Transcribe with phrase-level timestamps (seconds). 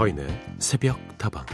[0.00, 0.26] 서인의
[0.58, 1.44] 새벽 다방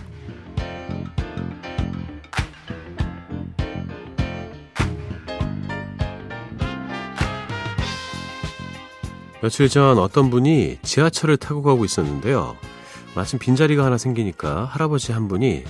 [9.43, 12.57] 며칠 전 어떤 분이 지하철을 타고 가고 있었는데요.
[13.17, 15.65] 마침 빈자리가 하나 생기니까 할아버지 한 분이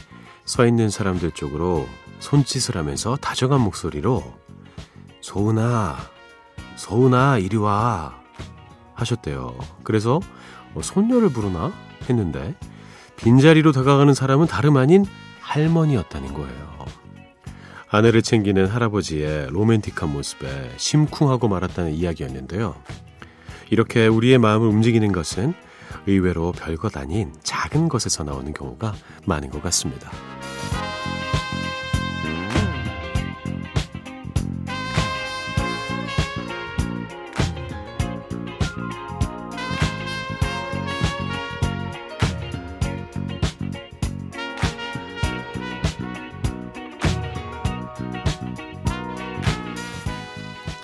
[0.44, 1.88] 서 있는 사람들 쪽으로
[2.18, 4.22] 손짓을 하면서 다정한 목소리로
[5.22, 5.96] 소은아,
[6.76, 8.20] 소은아, 이리 와.
[8.92, 9.56] 하셨대요.
[9.82, 10.20] 그래서
[10.74, 11.72] 어, 손녀를 부르나
[12.08, 12.54] 했는데
[13.16, 15.04] 빈자리로 다가가는 사람은 다름 아닌
[15.40, 16.76] 할머니였다는 거예요.
[17.88, 22.74] 아내를 챙기는 할아버지의 로맨틱한 모습에 심쿵하고 말았다는 이야기였는데요.
[23.70, 25.54] 이렇게 우리의 마음을 움직이는 것은
[26.06, 30.10] 의외로 별것 아닌 작은 것에서 나오는 경우가 많은 것 같습니다.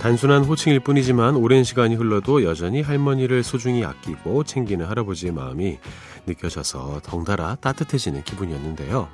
[0.03, 5.78] 단순한 호칭일 뿐이지만 오랜 시간이 흘러도 여전히 할머니를 소중히 아끼고 챙기는 할아버지의 마음이
[6.27, 9.09] 느껴져서 덩달아 따뜻해지는 기분이었는데요.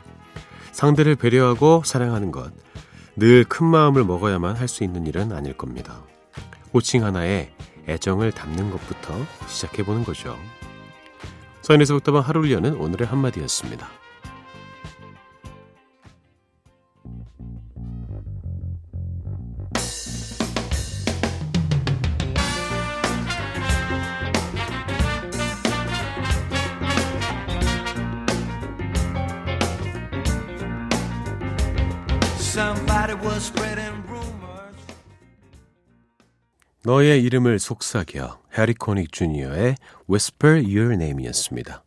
[0.73, 2.53] 상대를 배려하고 사랑하는 것,
[3.17, 6.01] 늘 큰 마음을 먹어야만 할 수 있는 일은 아닐 겁니다.
[6.73, 7.51] 호칭 하나에
[7.87, 9.15] 애정을 담는 것부터
[9.47, 10.39] 시작해보는 거죠.
[11.61, 13.89] 서인에서 북다방 하루를 여는 오늘의 한마디였습니다.
[36.85, 39.75] 너의 이름을 속삭여 해리 코닉 주니어의
[40.09, 41.85] Whisper Your Name이었습니다.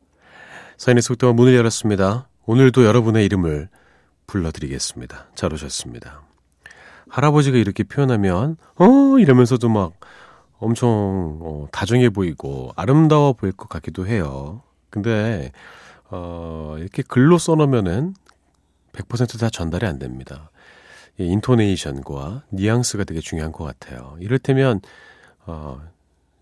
[0.78, 2.28] 사인의 속도가 문을 열었습니다.
[2.46, 3.70] 오늘도 여러분의 이름을
[4.28, 5.30] 불러드리겠습니다.
[5.34, 6.22] 잘 오셨습니다.
[7.10, 9.94] 할아버지가 이렇게 표현하면 어 이러면서도 막
[10.60, 14.62] 엄청 어, 다정해 보이고 아름다워 보일 것 같기도 해요.
[14.92, 15.52] 근데
[16.12, 18.14] 어, 이렇게 글로 써놓으면은
[18.94, 20.51] 100%다 전달이 안 됩니다.
[21.28, 24.16] 인토네이션과 뉘앙스가 되게 중요한 것 같아요.
[24.20, 24.82] 이를테면
[25.46, 25.80] 어,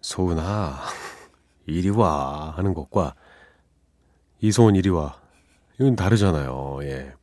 [0.02, 0.80] 소은아
[1.66, 3.16] 이리 와 하는 것과
[4.42, 5.20] 이소은 이리 와
[5.80, 6.80] 이건 다르잖아요.
[6.84, 7.14] 예.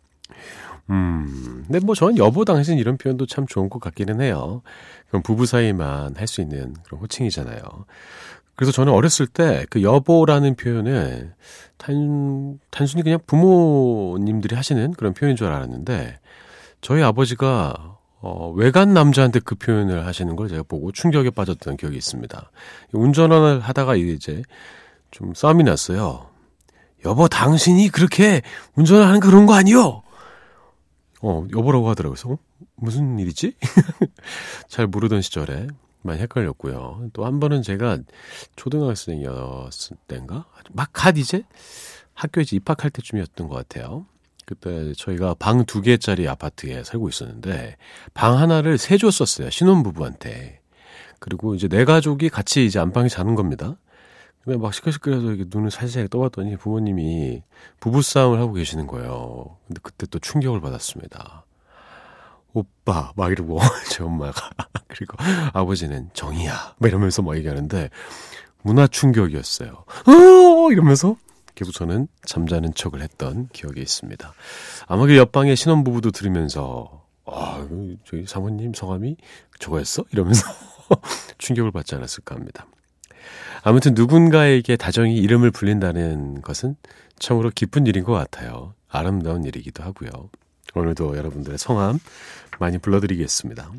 [0.91, 4.63] 음, 근데 뭐 저는 여보 당신 이런 표현도 참 좋은 것 같기는 해요.
[5.09, 7.61] 그럼 부부 사이만 할 수 있는 그런 호칭이잖아요.
[8.55, 11.35] 그래서 저는 어렸을 때 그 여보라는 표현을
[11.77, 16.19] 단, 단순히 그냥 부모님들이 하시는 그런 표현인 줄 알았는데
[16.81, 22.51] 저희 아버지가 어, 외간 남자한테 그 표현을 하시는 걸 제가 보고 충격에 빠졌던 기억이 있습니다.
[22.93, 24.43] 운전을 하다가 이제
[25.11, 26.31] 좀 싸움이 났어요.
[27.05, 28.43] 여보, 당신이 그렇게
[28.75, 30.03] 운전을 하는 그런 거 아니요?
[31.23, 32.35] 어, 여보라고 하더라고요.
[32.35, 32.39] 어?
[32.77, 33.55] 무슨 일이지?
[34.69, 35.69] 잘 모르던 시절에
[36.03, 37.11] 많이 헷갈렸고요.
[37.13, 37.99] 또 한 번은 제가
[38.57, 40.47] 초등학생이었을 때인가?
[40.73, 41.43] 막 갓 이제
[42.15, 44.07] 학교에 입학할 때쯤이었던 것 같아요.
[44.47, 47.77] 그때 저희가 방 두 개짜리 아파트에 살고 있었는데
[48.15, 49.51] 방 하나를 세 줬었어요.
[49.51, 50.61] 신혼부부한테.
[51.19, 53.77] 그리고 이제 내 가족이 같이 이제 안방에 자는 겁니다.
[54.45, 57.43] 근데 막 시끌시끌해서 이렇게 눈을 살살 떠봤더니 부모님이
[57.81, 59.57] 부부싸움을 하고 계시는 거예요.
[59.67, 61.45] 근데 그때 또 충격을 받았습니다.
[62.53, 63.59] 오빠 막 이러고
[63.91, 64.51] 제 엄마가
[64.87, 65.17] 그리고
[65.53, 67.91] 아버지는 정이야 막 이러면서 막 얘기하는데
[68.63, 69.85] 문화 충격이었어요.
[70.07, 71.17] 어 이러면서
[71.65, 74.33] 저는 잠자는 척을 했던 기억이 있습니다.
[74.87, 77.67] 아마 그 옆방의 신혼부부도 들으면서 아,
[78.05, 79.17] 저희 사모님 성함이
[79.59, 80.05] 저거였어?
[80.13, 80.47] 이러면서
[81.39, 82.67] 충격을 받지 않았을까 합니다.
[83.63, 86.77] 아무튼 누군가에게 다정히 이름을 불린다는 것은
[87.19, 88.75] 참으로 기쁜 일인 것 같아요.
[88.89, 90.11] 아름다운 일이기도 하고요.
[90.75, 91.99] 오늘도 여러분들의 성함
[92.61, 93.73] 많이 불러드리겠습니다.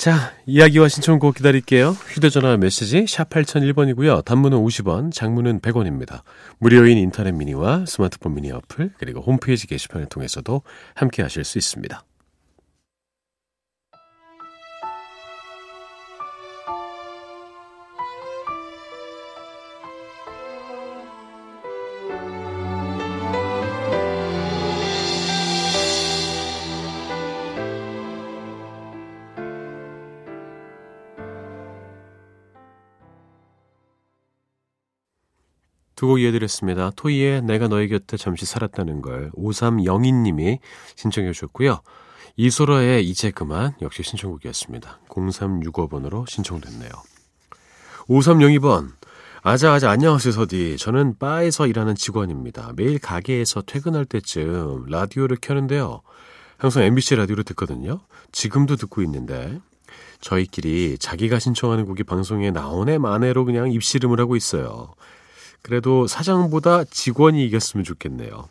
[0.00, 1.90] 자, 이야기와 신청곡 기다릴게요.
[1.90, 4.24] 휴대전화 메시지 샵 8001번이고요.
[4.24, 6.22] 단문은 50원, 장문은 100원입니다.
[6.56, 10.62] 무료인 인터넷 미니와 스마트폰 미니 어플, 그리고 홈페이지 게시판을 통해서도
[10.94, 12.02] 함께 하실 수 있습니다.
[36.00, 36.92] 두 곡 이어드렸습니다.
[36.96, 40.58] 토이의 내가 너의 곁에 잠시 살았다는 걸 5302님이
[40.96, 41.82] 신청해 주셨고요.
[42.36, 45.00] 이소라의 이제 그만 역시 신청곡이었습니다.
[45.10, 46.90] 0365번으로 신청됐네요.
[48.08, 48.92] 5302번
[49.42, 50.78] 아자, 아자, 안녕하세요, 서디.
[50.78, 52.72] 저는 바에서 일하는 직원입니다.
[52.76, 56.00] 매일 가게에서 퇴근할 때쯤 라디오를 켜는데요.
[56.56, 58.00] 항상 MBC 라디오를 듣거든요.
[58.32, 59.60] 지금도 듣고 있는데,
[60.22, 64.94] 저희끼리 자기가 신청하는 곡이 방송에 나오네 마네로 그냥 입씨름을 하고 있어요.
[65.62, 68.48] 그래도 사장보다 직원이 이겼으면 좋겠네요.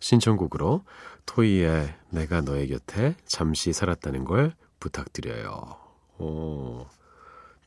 [0.00, 0.84] 신청곡으로
[1.26, 5.76] 토이의 내가 너의 곁에 잠시 살았다는 걸 부탁드려요.
[6.18, 6.86] 오,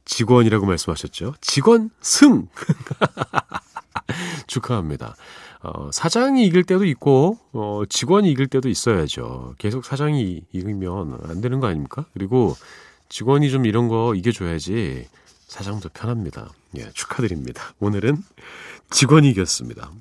[0.06, 1.36] 직원이라고 말씀하셨죠?
[1.42, 2.48] 직원 승!
[4.48, 5.16] 축하합니다.
[5.62, 9.56] 어, 사장이 이길 때도 있고, 어, 직원이 이길 때도 있어야죠.
[9.58, 12.06] 계속 사장이 이기면 안 되는 거 아닙니까?
[12.14, 12.56] 그리고
[13.08, 15.08] 직원이 좀 이런 거 이겨줘야지
[15.48, 16.50] 사장도 편합니다.
[16.78, 17.74] 예, 축하드립니다.
[17.80, 18.18] 오늘은
[18.90, 19.92] 직원이 이겼습니다.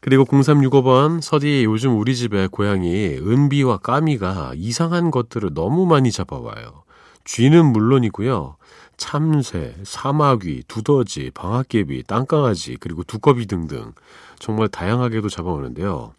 [0.00, 6.82] 그리고 0365번 서디 요즘 우리 집에 고양이 은비와 까미가 이상한 것들을 너무 많이 잡아와요.
[7.24, 8.56] 쥐는 물론이고요.
[8.96, 13.92] 참새, 사마귀, 두더지, 방앗개비, 땅강아지, 그리고 두꺼비 등등
[14.38, 16.12] 정말 다양하게도 잡아오는데요.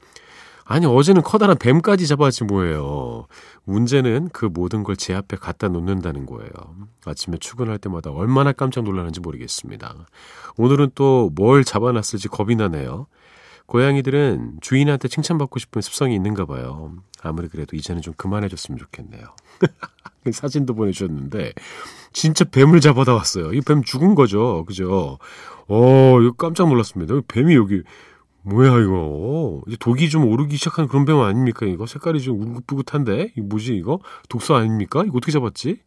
[0.67, 3.27] 아니 어제는 커다란 뱀까지 잡아지 뭐예요.
[3.65, 6.50] 문제는 그 모든 걸 제 앞에 갖다 놓는다는 거예요.
[7.06, 9.94] 아침에 출근할 때마다 얼마나 깜짝 놀라는지 모르겠습니다.
[10.57, 13.06] 오늘은 또 뭘 잡아놨을지 겁이 나네요.
[13.67, 16.94] 고양이들은 주인한테 칭찬받고 싶은 습성이 있는가 봐요.
[17.21, 19.23] 아무리 그래도 이제는 좀 그만해줬으면 좋겠네요.
[20.31, 21.53] 사진도 보내주셨는데
[22.13, 23.53] 진짜 뱀을 잡아다 왔어요.
[23.53, 25.19] 이 뱀 죽은 거죠, 그죠?
[25.67, 27.15] 어, 깜짝 놀랐습니다.
[27.27, 27.81] 뱀이 여기
[28.45, 33.42] 뭐야 이거 이제 독이 좀 오르기 시작한 그런 뱀 아닙니까 이거 색깔이 좀 울긋불긋한데 이
[33.42, 34.00] 뭐지 이거
[34.30, 35.81] 독소 아닙니까 이거 어떻게 잡았지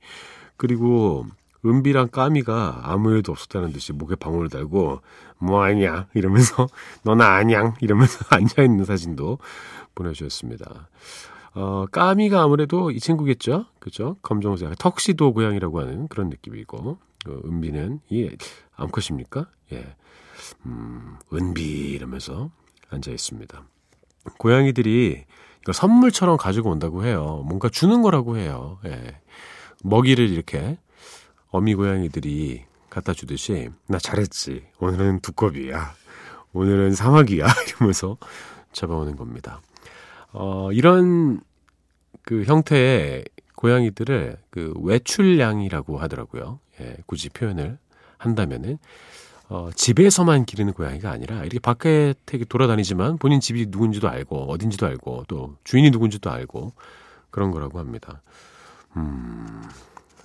[0.57, 1.25] 그리고
[1.65, 5.01] 은비랑 까미가 아무 일도 없었다는 듯이 목에 방울을 달고
[5.39, 6.69] 뭐 아니야 이러면서
[7.05, 9.39] 너나 아냥 이러면서 앉아 있는 사진도
[9.95, 10.89] 보내주셨습니다.
[11.55, 14.17] 어, 까미가 아무래도 이 친구겠죠, 그죠?
[14.23, 18.31] 검정색 턱시도 고양이라고 하는 그런 느낌이고 어, 은비는 이
[18.77, 19.47] 암컷입니까?
[19.73, 19.97] 예.
[20.67, 22.51] 음, 은비 이러면서
[22.91, 23.63] 앉아 있습니다.
[24.39, 25.25] 고양이들이
[25.63, 27.43] 이거 선물처럼 가지고 온다고 해요.
[27.47, 28.79] 뭔가 주는 거라고 해요.
[28.87, 29.21] 예.
[29.83, 30.79] 먹이를 이렇게
[31.51, 34.65] 어미 고양이들이 갖다 주듯이 나 잘했지.
[34.79, 35.95] 오늘은 두꺼비야.
[36.53, 37.47] 오늘은 사마귀야.
[37.69, 38.17] 이러면서
[38.73, 39.61] 잡아오는 겁니다.
[40.33, 41.41] 어, 이런
[42.23, 43.25] 그 형태의
[43.57, 46.61] 고양이들을 그 외출량이라고 하더라고요.
[46.81, 47.79] 예, 굳이 표현을
[48.19, 48.79] 한다면은
[49.49, 52.15] 어, 집에서만 기르는 고양이가 아니라 이렇게 밖에
[52.49, 56.73] 돌아다니지만 본인 집이 누군지도 알고 어딘지도 알고 또 주인이 누군지도 알고
[57.31, 58.23] 그런 거라고 합니다.
[58.97, 59.63] 음,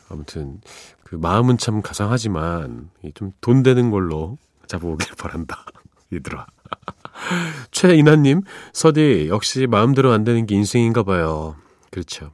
[0.09, 0.59] 아무튼
[1.03, 4.37] 그 마음은 참 가상하지만 좀 돈 되는 걸로
[4.67, 5.65] 잡아오길 바란다.
[6.11, 6.45] 얘들아.
[7.71, 8.41] 최인하님,
[8.73, 11.55] 서디, 역시 마음대로 안 되는 게 인생인가 봐요.
[11.91, 12.31] 그렇죠.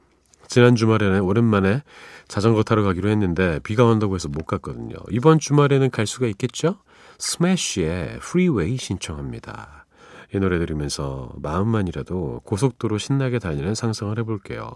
[0.48, 1.82] 지난 주말에는 오랜만에
[2.30, 4.94] 자전거 타러 가기로 했는데 비가 온다고 해서 못 갔거든요.
[5.10, 6.76] 이번 주말에는 갈 수가 있겠죠?
[7.18, 9.84] 스매쉬의 Freeway 신청합니다.
[10.32, 14.70] 이 노래 들으면서 마음만이라도 고속도로 신나게 다니는 상상을 해볼게요.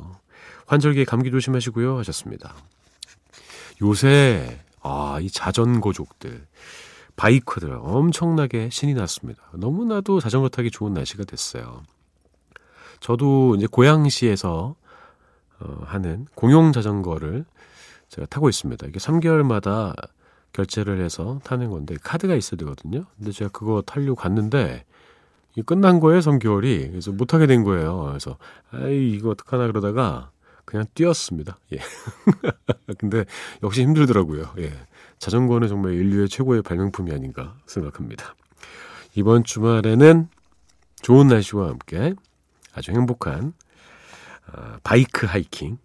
[0.66, 2.56] 환절기 감기 조심하시고요 하셨습니다.
[3.82, 6.48] 요새 아, 이 자전거족들
[7.14, 9.40] 바이크들 엄청나게 신이 났습니다.
[9.52, 11.84] 너무나도 자전거 타기 좋은 날씨가 됐어요.
[12.98, 14.74] 저도 이제 고양시에서
[15.64, 17.44] 어, 하는 공용 자전거를
[18.08, 18.86] 제가 타고 있습니다.
[18.86, 19.94] 이게 3개월마다
[20.52, 23.04] 결제를 해서 타는 건데 카드가 있어야 되거든요.
[23.16, 24.84] 근데 제가 그거 타려고 갔는데
[25.56, 26.90] 이 끝난 거예요, 3개월이.
[26.90, 28.04] 그래서 못 하게 된 거예요.
[28.08, 28.38] 그래서
[28.70, 30.30] 아이 이거 어떡하나 그러다가
[30.64, 31.58] 그냥 뛰었습니다.
[31.72, 31.78] 예.
[32.98, 33.24] 근데
[33.62, 34.54] 역시 힘들더라고요.
[34.58, 34.72] 예.
[35.18, 38.34] 자전거는 정말 인류의 최고의 발명품이 아닌가 생각합니다.
[39.14, 40.28] 이번 주말에는
[41.02, 42.14] 좋은 날씨와 함께
[42.74, 43.52] 아주 행복한
[44.52, 45.78] 어, 바이크 하이킹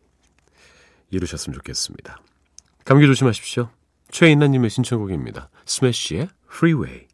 [1.11, 2.19] 이루셨으면 좋겠습니다.
[2.85, 3.69] 감기 조심하십시오.
[4.11, 5.49] 최인나님의 신청곡입니다.
[5.65, 7.08] 스매시의 Freeway.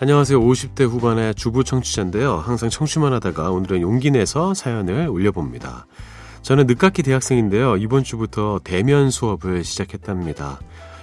[0.00, 0.40] 안녕하세요.
[0.40, 2.36] 50대 후반의 주부 청취자인데요.
[2.36, 5.88] 항상 청취만 하다가 오늘은 용기 내서 사연을 올려봅니다.
[6.42, 7.76] 저는 늦깎이 대학생인데요.
[7.78, 10.60] 이번 주부터 대면 수업을 시작했답니다.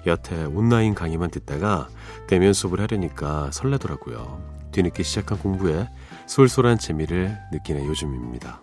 [0.08, 1.90] 여태 온라인 강의만 듣다가
[2.28, 4.42] 대면 수업을 하려니까 설레더라고요.
[4.72, 5.90] 뒤늦게 시작한 공부에
[6.28, 8.62] 쏠쏠한 재미를 느끼는 요즘입니다.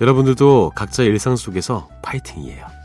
[0.00, 2.83] 여러분들도 각자 일상 속에서 파이팅이에요.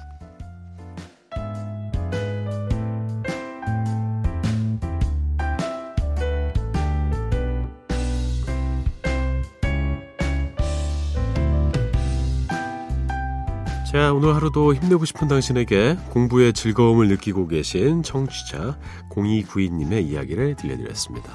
[14.30, 18.78] 오늘 하루도 힘내고 싶은 당신에게 공부의 즐거움을 느끼고 계신 청취자
[19.10, 21.32] 0292님의 이야기를 들려드렸습니다.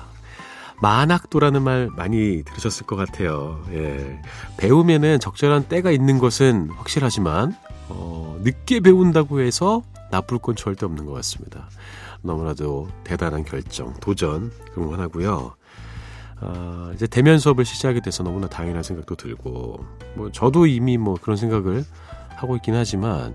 [0.81, 3.65] 만학도라는 말 많이 들으셨을 것 같아요.
[3.73, 4.23] 예.
[4.59, 7.57] 배우면은 적절한 때가 있는 것은 확실하지만,
[7.89, 9.83] 어, 늦게 배운다고 해서
[10.13, 11.69] 나쁠 건 절대 없는 것 같습니다.
[12.23, 15.57] 너무나도 대단한 결정, 도전 응원하고요.
[16.43, 19.85] 어, 이제 대면 수업을 시작하게 돼서 너무나 당연한 생각도 들고,
[20.15, 21.85] 뭐, 저도 이미 뭐 그런 생각을
[22.37, 23.35] 하고 있긴 하지만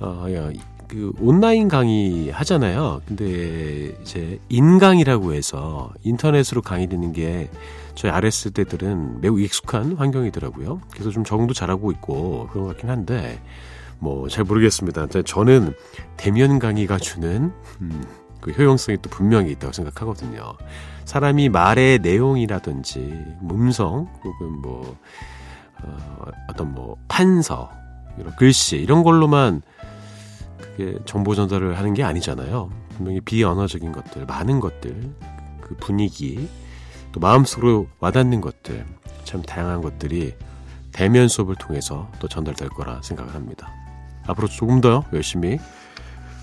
[0.00, 0.50] 어, 야,
[0.88, 3.00] 그 온라인 강의 하잖아요.
[3.06, 7.50] 근데 이제 인강이라고 해서 인터넷으로 강의 듣는 게
[7.94, 10.80] 저희 RS대들은 매우 익숙한 환경이더라고요.
[10.90, 13.40] 그래서 좀 적응도 잘하고 있고 그런 것 같긴 한데
[13.98, 15.06] 뭐 잘 모르겠습니다.
[15.24, 15.74] 저는
[16.16, 18.04] 대면 강의가 주는 음,
[18.40, 20.54] 그 효용성이 또 분명히 있다고 생각하거든요.
[21.04, 22.98] 사람이 말의 내용이라든지
[23.50, 24.96] 음성 혹은 뭐
[25.84, 27.70] 어, 어떤 뭐 판서
[28.18, 29.62] 이런 글씨 이런 걸로만
[30.58, 32.70] 그게 정보 전달을 하는 게 아니잖아요.
[32.96, 35.14] 분명히 비언어적인 것들, 많은 것들,
[35.60, 36.48] 그 분위기,
[37.12, 38.84] 또 마음속으로 와닿는 것들,
[39.24, 40.34] 참 다양한 것들이
[40.92, 43.70] 대면 수업을 통해서 또 전달될 거라 생각을 합니다.
[44.26, 45.58] 앞으로 조금 더 열심히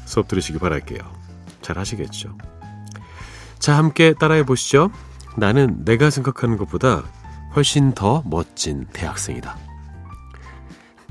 [0.05, 0.99] 수업 들으시기 바랄게요.
[1.61, 2.35] 잘 하시겠죠.
[3.59, 4.89] 자, 함께 따라해 보시죠.
[5.37, 7.03] 나는 내가 생각하는 것보다
[7.55, 9.68] 훨씬 더 멋진 대학생이다.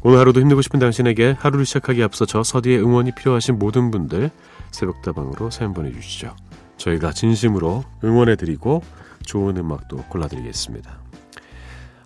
[0.02, 4.30] 오늘 하루도 힘내고 싶은 당신에게 하루를 시작하기 앞서 저 서디의 응원이 필요하신 모든 분들
[4.70, 6.34] 새벽다방으로 사연 보내주시죠.
[6.76, 8.82] 저희가 진심으로 응원해드리고
[9.26, 10.98] 좋은 음악도 골라드리겠습니다.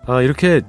[0.06, 0.62] 아, 이렇게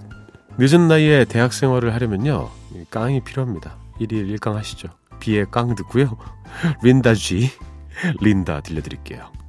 [0.57, 2.49] 늦은 나이에 대학 생활을 하려면요.
[2.89, 3.77] 깡이 필요합니다.
[4.01, 4.89] 1일 1강 하시죠.
[5.19, 6.17] 비의 깡 듣고요.
[6.83, 7.49] 린다 G,
[8.19, 9.42] 린다 들려드릴게요.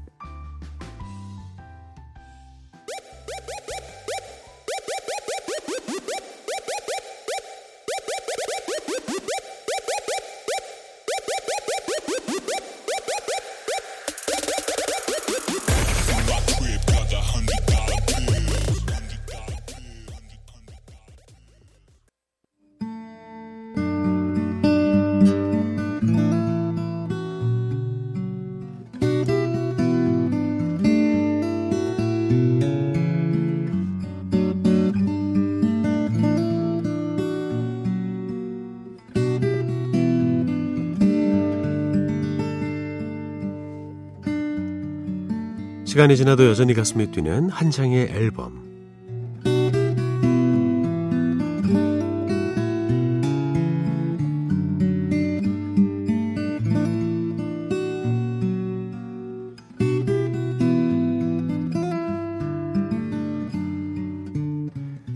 [45.95, 48.65] 시간이 지나도 여전히 가슴이 뛰는 한 장의 앨범.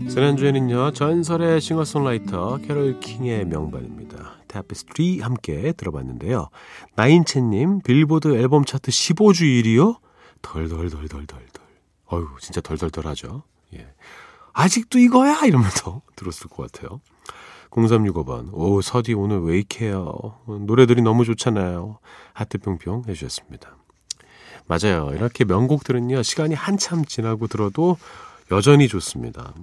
[0.07, 4.37] 지난주에는요 전설의 싱어송라이터 캐롤 킹의 명반입니다.
[4.47, 6.47] Tapestry 함께 들어봤는데요.
[6.95, 9.97] 나인채님 빌보드 앨범 차트 15주 1위요?
[10.41, 11.39] 덜덜덜덜덜덜.
[12.05, 13.43] 어휴, 진짜 덜덜덜하죠.
[13.75, 13.87] 예.
[14.53, 15.41] 아직도 이거야?
[15.45, 17.01] 이러면서 들었을 것 같아요.
[17.69, 18.49] 0365번.
[18.53, 20.39] 오, 서디 오늘 왜 이렇게요?
[20.65, 21.99] 노래들이 너무 좋잖아요.
[22.33, 23.75] 하트 뿅뿅 해주셨습니다.
[24.65, 25.11] 맞아요.
[25.13, 27.97] 이렇게 명곡들은요, 시간이 한참 지나고 들어도
[28.51, 29.53] 여전히 좋습니다.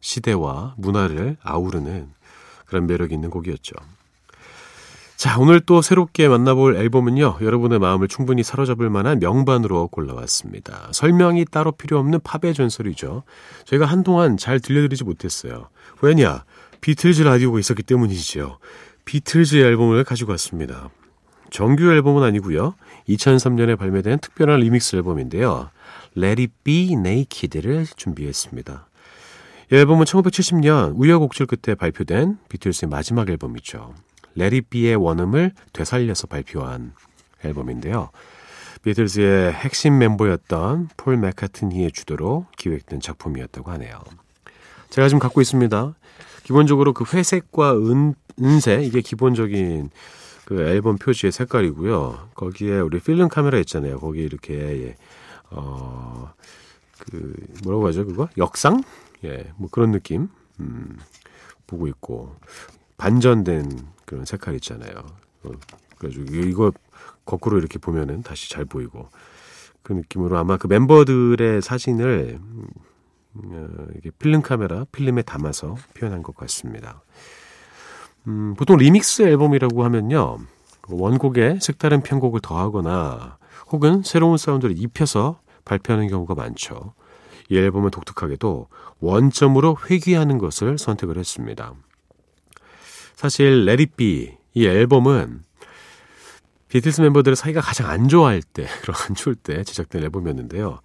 [0.00, 2.12] 시대와 문화를 아우르는
[2.66, 3.74] 그런 매력 있는 곡이었죠.
[5.22, 10.88] 자, 오늘 또 새롭게 만나볼 앨범은요, 여러분의 마음을 충분히 사로잡을 만한 명반으로 골라왔습니다.
[10.90, 13.22] 설명이 따로 필요 없는 팝의 전설이죠.
[13.64, 15.68] 저희가 한동안 잘 들려드리지 못했어요.
[16.00, 16.42] 왜냐?
[16.80, 18.58] 비틀즈 라디오가 있었기 때문이지요.
[19.04, 20.90] 비틀즈 앨범을 가지고 왔습니다.
[21.50, 22.74] 정규 앨범은 아니고요.
[23.08, 25.70] 2003년에 발매된 특별한 리믹스 앨범인데요.
[26.16, 28.88] Let It Be Naked를 준비했습니다.
[29.70, 33.94] 이 앨범은 1970년 우여곡절 끝에 발표된 비틀즈의 마지막 앨범이죠.
[34.34, 36.94] 레리비의 원음을 되살려서 발표한
[37.44, 38.10] 앨범인데요.
[38.82, 44.00] 비틀즈의 핵심 멤버였던 폴 맥카트니의 주도로 기획된 작품이었다고 하네요.
[44.90, 45.94] 제가 지금 갖고 있습니다.
[46.44, 49.90] 기본적으로 그 회색과 은, 은색 이게 기본적인
[50.44, 52.30] 그 앨범 표지의 색깔이고요.
[52.34, 54.00] 거기에 우리 필름 카메라 있잖아요.
[54.00, 54.96] 거기 이렇게 예,
[55.50, 56.32] 어그
[57.64, 58.82] 뭐라고 하죠 그거 역상
[59.24, 60.28] 예 뭐 그런 느낌
[60.60, 60.98] 음,
[61.66, 62.34] 보고 있고
[62.96, 64.92] 반전된 그런 색깔 있잖아요.
[65.44, 65.50] 어,
[65.98, 66.72] 그래가지고 이거
[67.24, 69.08] 거꾸로 이렇게 보면은 다시 잘 보이고
[69.82, 72.38] 그 느낌으로 아마 그 멤버들의 사진을
[73.34, 77.02] 어, 이게 필름 카메라 필름에 담아서 표현한 것 같습니다.
[78.26, 80.38] 음, 보통 리믹스 앨범이라고 하면요
[80.88, 83.38] 원곡에 색다른 편곡을 더하거나
[83.70, 86.94] 혹은 새로운 사운드를 입혀서 발표하는 경우가 많죠.
[87.48, 88.68] 이 앨범은 독특하게도
[89.00, 91.74] 원점으로 회귀하는 것을 선택을 했습니다.
[93.22, 95.44] 사실 Let It Be 이 앨범은
[96.66, 100.80] 비틀스 멤버들의 사이가 가장 안 좋아할 때, 그런 안 좋을 때 제작된 앨범이었는데요.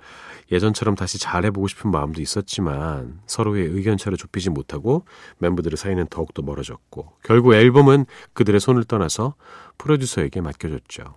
[0.52, 5.06] 예전처럼 다시 잘해보고 싶은 마음도 있었지만 서로의 의견차를 좁히지 못하고
[5.40, 9.34] 멤버들의 사이는 더욱더 멀어졌고 결국 앨범은 그들의 손을 떠나서
[9.80, 11.16] 프로듀서에게 맡겨졌죠.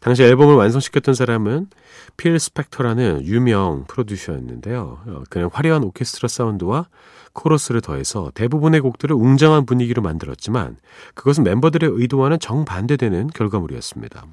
[0.00, 1.68] 당시 앨범을 완성시켰던 사람은
[2.16, 5.00] 필 스펙터라는 유명 프로듀서였는데요.
[5.06, 6.88] 어, 그는 화려한 오케스트라 사운드와
[7.32, 10.76] 코러스를 더해서 대부분의 곡들을 웅장한 분위기로 만들었지만
[11.14, 14.26] 그것은 멤버들의 의도와는 정반대되는 결과물이었습니다.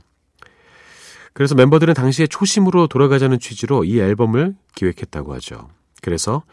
[1.34, 5.70] 그래서 멤버들은 당시에 초심으로 돌아가자는 취지로 이 앨범을 기획했다고 하죠.
[6.02, 6.44] 그래서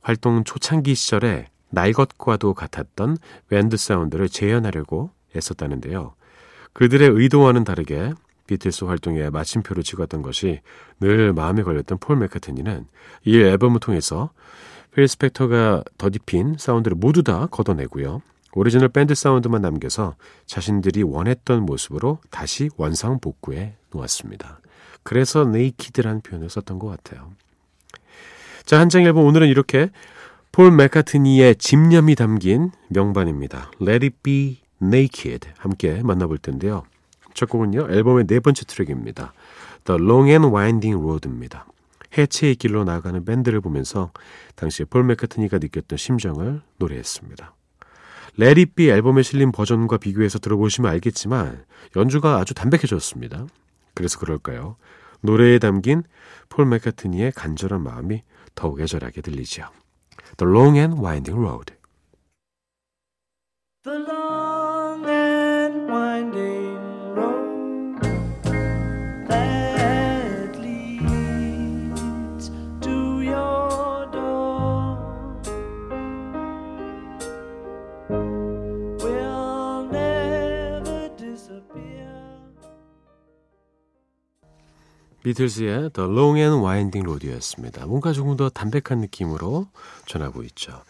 [0.00, 6.14] 활동 초창기 시절에 날 것과도 같았던 밴드 사운드를 재현하려고 애썼다는데요.
[6.72, 8.12] 그들의 의도와는 다르게
[8.48, 10.60] 비틀스 활동에 마침표를 찍었던 것이
[10.98, 12.86] 늘 마음에 걸렸던 폴 맥카트니는
[13.24, 14.30] 이 앨범을 통해서
[14.92, 18.22] 필 스펙터가 덧입힌 사운드를 모두 다 걷어내고요.
[18.54, 24.60] 오리지널 밴드 사운드만 남겨서 자신들이 원했던 모습으로 다시 원상 복구해 놓았습니다.
[25.04, 27.30] 그래서 Naked라는 표현을 썼던 것 같아요.
[28.64, 29.90] 자, 한 장 앨범 오늘은 이렇게
[30.50, 33.70] 폴 맥카트니의 집념이 담긴 명반입니다.
[33.80, 36.84] Let It Be Naked 함께 만나볼 텐데요.
[37.38, 39.32] 첫 곡은요, 앨범의 네 번째 트랙입니다.
[39.84, 41.66] The Long and Winding Road입니다.
[42.18, 44.10] 해체의 길로 나아가는 밴드를 보면서
[44.56, 47.54] 당시 폴 맥카트니가 느꼈던 심정을 노래했습니다.
[48.38, 51.64] Let It Be 앨범에 실린 버전과 비교해서 들어보시면 알겠지만
[51.94, 53.46] 연주가 아주 담백해졌습니다.
[53.94, 54.74] 그래서 그럴까요?
[55.20, 56.02] 노래에 담긴
[56.48, 58.24] 폴 맥카트니의 간절한 마음이
[58.56, 59.68] 더욱 애절하게 들리죠.
[60.38, 61.77] The Long and Winding Road
[85.38, 87.86] 비틀스의 The Long and Winding Road였습니다.
[87.86, 89.68] 뭔가 조금 더 담백한 느낌으로
[90.06, 90.82] 전하고 있죠.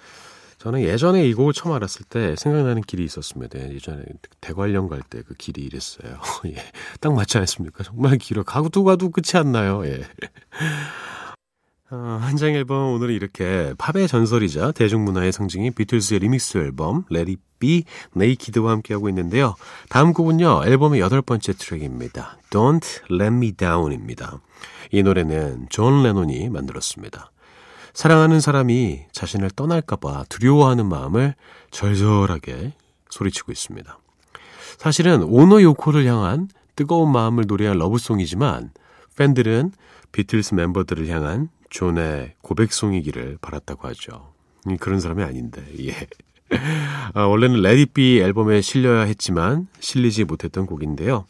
[0.58, 3.58] 저는 예전에 이 곡을 처음 알았을 때 생각나는 길이 있었습니다.
[3.70, 4.02] 예전에
[4.40, 6.18] 대관령 갈 때 그 길이 이랬어요.
[6.46, 6.56] 예.
[7.00, 7.84] 딱 맞지 않습니까?
[7.84, 8.42] 정말 길어.
[8.42, 9.84] 가도 가도 끝이 안 나요.
[9.86, 10.02] 예.
[11.90, 18.72] 어, 한장 앨범 오늘은 이렇게 팝의 전설이자 대중문화의 상징인 비틀즈의 리믹스 앨범 It Be Naked와
[18.72, 19.54] 함께하고 있는데요.
[19.88, 20.64] 다음 곡은요.
[20.66, 22.36] 앨범의 여덟 번째 트랙입니다.
[22.50, 24.38] Don't Let Me Down입니다.
[24.90, 27.30] 이 노래는 존 레논이 만들었습니다.
[27.94, 31.36] 사랑하는 사람이 자신을 떠날까봐 두려워하는 마음을
[31.70, 32.74] 절절하게
[33.08, 33.98] 소리치고 있습니다.
[34.76, 38.72] 사실은 오노 요코를 향한 뜨거운 마음을 노래한 러브송이지만
[39.16, 39.72] 팬들은
[40.12, 44.32] 비틀스 멤버들을 향한 존의 고백송이기를 바랐다고 하죠.
[44.66, 45.94] 음, 그런 사람이 아닌데, 예.
[47.14, 51.26] 아, 원래는 Let It Be 앨범에 실려야 했지만 실리지 못했던 곡인데요.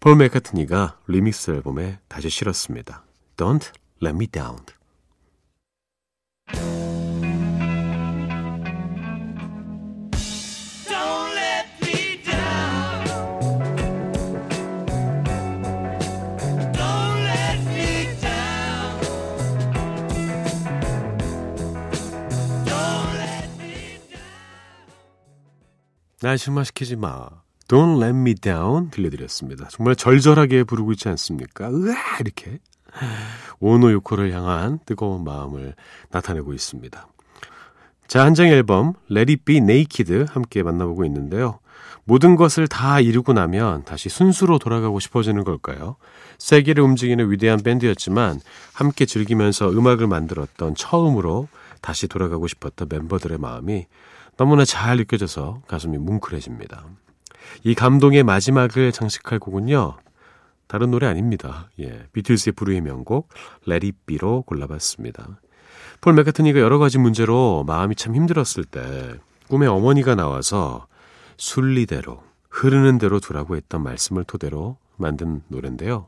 [0.00, 3.04] 폴 맥카트니가 리믹스 앨범에 다시 실었습니다.
[3.36, 3.72] Don't
[4.02, 4.58] Let Me Down.
[26.20, 27.28] 날 실망시키지 마.
[27.68, 29.68] Don't let me down 들려드렸습니다.
[29.70, 31.68] 정말 절절하게 부르고 있지 않습니까?
[31.68, 32.18] 으아!
[32.20, 32.58] 이렇게.
[33.60, 35.74] 오노 요코를 향한 뜨거운 마음을
[36.10, 37.06] 나타내고 있습니다.
[38.08, 41.60] 자, 한 장의 앨범 Let It Be Naked 함께 만나보고 있는데요.
[42.02, 45.96] 모든 것을 다 이루고 나면 다시 순수로 돌아가고 싶어지는 걸까요?
[46.38, 48.40] 세계를 움직이는 위대한 밴드였지만
[48.72, 51.46] 함께 즐기면서 음악을 만들었던 처음으로
[51.80, 53.86] 다시 돌아가고 싶었던 멤버들의 마음이
[54.38, 56.86] 너무나 잘 느껴져서 가슴이 뭉클해집니다.
[57.64, 59.98] 이 감동의 마지막을 장식할 곡은요.
[60.68, 61.68] 다른 노래 아닙니다.
[61.80, 63.28] 예, 비틀스의 불후의 명곡
[63.66, 65.40] Let It Be로 골라봤습니다.
[66.00, 70.86] 폴 맥카트니가 여러 가지 문제로 마음이 참 힘들었을 때 꿈에 어머니가 나와서
[71.36, 76.06] 순리대로 흐르는 대로 두라고 했던 말씀을 토대로 만든 노래인데요.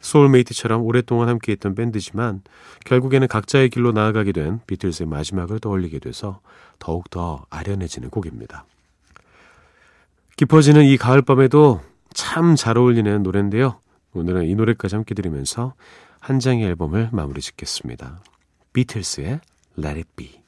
[0.00, 2.42] 소울메이트처럼 오랫동안 함께했던 밴드지만
[2.84, 6.40] 결국에는 각자의 길로 나아가게 된 비틀스의 마지막을 떠올리게 돼서
[6.78, 8.64] 더욱 더 아련해지는 곡입니다.
[10.36, 11.80] 깊어지는 이 가을밤에도
[12.12, 13.80] 참 잘 어울리는 노래인데요.
[14.14, 15.74] 오늘은 이 노래까지 함께 들으면서
[16.18, 18.20] 한 장의 앨범을 마무리 짓겠습니다.
[18.72, 19.40] 비틀스의
[19.78, 20.45] Let It Be.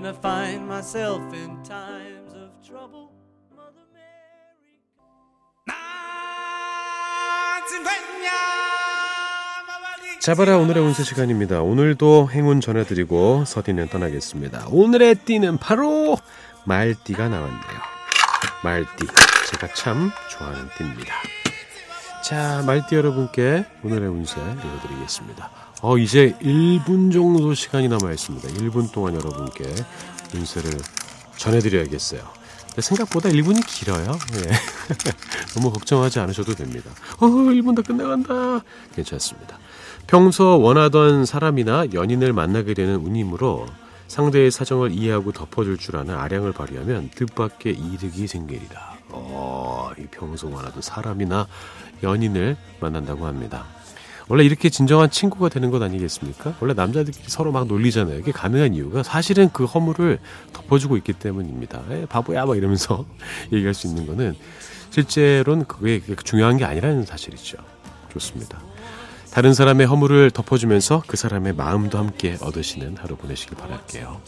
[0.00, 3.10] When I find myself in times of trouble,
[3.52, 4.08] Mother Mary.
[10.22, 11.60] 자바라 오늘의 운세 시간입니다.
[11.60, 14.68] 오늘도 행운 전해드리고 서디는 떠나겠습니다.
[14.70, 16.16] 오늘의 띠는 바로
[16.64, 17.80] 말띠가 나왔네요.
[18.64, 19.06] 말띠.
[19.50, 21.12] 제가 참 좋아하는 띠입니다.
[22.30, 25.50] 자, 말띠 여러분께 오늘의 운세 읽어드리겠습니다.
[25.82, 28.46] 어, 이제 1분 정도 시간이 남아 있습니다.
[28.50, 29.64] 1분 동안 여러분께
[30.36, 30.70] 운세를
[31.36, 32.20] 전해드려야겠어요.
[32.78, 34.16] 생각보다 1분이 길어요.
[34.36, 34.52] 예.
[35.58, 36.92] 너무 걱정하지 않으셔도 됩니다.
[37.18, 38.64] 어, 1분 다 끝나간다.
[38.94, 39.58] 괜찮습니다.
[40.06, 43.66] 평소 원하던 사람이나 연인을 만나게 되는 운이므로
[44.06, 48.99] 상대의 사정을 이해하고 덮어줄 줄 아는 아량을 발휘하면 뜻밖의 이득이 생기리라.
[49.12, 51.46] 어, 이 평소 원하던 사람이나
[52.02, 53.66] 연인을 만난다고 합니다.
[54.28, 56.54] 원래 이렇게 진정한 친구가 되는 것 아니겠습니까?
[56.60, 58.18] 원래 남자들끼리 서로 막 놀리잖아요.
[58.20, 60.20] 이게 가능한 이유가 사실은 그 허물을
[60.52, 61.82] 덮어주고 있기 때문입니다.
[61.90, 63.04] 에, 바보야 막 이러면서
[63.52, 64.36] 얘기할 수 있는 거는
[64.90, 67.58] 실제로는 그게 중요한 게 아니라는 사실이죠.
[68.12, 68.60] 좋습니다.
[69.32, 74.20] 다른 사람의 허물을 덮어주면서 그 사람의 마음도 함께 얻으시는 하루 보내시길 바랄게요.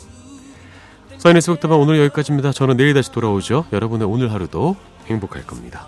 [1.23, 2.51] 서인의 속담방 오늘 여기까지입니다.
[2.51, 3.65] 저는 내일 다시 돌아오죠.
[3.73, 4.75] 여러분의 오늘 하루도
[5.07, 5.87] 행복할 겁니다.